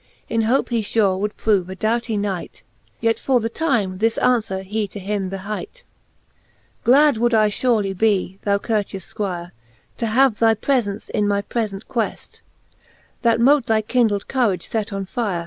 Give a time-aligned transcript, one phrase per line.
[0.27, 2.63] In hope he fure would prove a doughtie knight?
[3.01, 7.95] Yet for the time this anfwere he to him behight: XXXVII Glad would I furely
[7.95, 9.51] be, thou courteous Squire,
[9.97, 12.41] To have thy prelence in my prefent queft^
[13.21, 15.39] That mote thy kindled courage fet on fire.